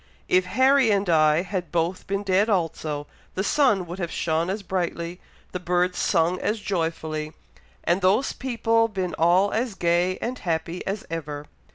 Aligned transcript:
"If 0.27 0.45
Harry 0.45 0.89
and 0.89 1.07
I 1.07 1.43
had 1.43 1.71
both 1.71 2.07
been 2.07 2.23
dead 2.23 2.49
also, 2.49 3.05
the 3.35 3.43
sun 3.43 3.85
would 3.85 3.99
have 3.99 4.09
shone 4.09 4.49
as 4.49 4.63
brightly, 4.63 5.21
the 5.51 5.59
birds 5.59 5.99
sung 5.99 6.39
as 6.39 6.59
joyfully, 6.59 7.33
and 7.83 8.01
those 8.01 8.33
people 8.33 8.87
been 8.87 9.13
all 9.19 9.51
as 9.51 9.75
gay 9.75 10.17
and 10.19 10.39
happy 10.39 10.83
as 10.87 11.05
ever! 11.11 11.45